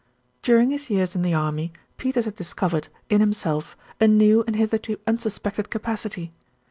During 0.41 0.71
his 0.71 0.89
years 0.89 1.15
in 1.15 1.21
the 1.21 1.35
army, 1.35 1.73
Peters 1.97 2.25
had 2.25 2.35
discovered 2.35 2.87
in 3.11 3.19
himself 3.19 3.77
a 3.99 4.07
new 4.07 4.43
and 4.47 4.55
hitherto 4.55 4.97
unsuspected 5.05 5.69
capacity. 5.69 6.33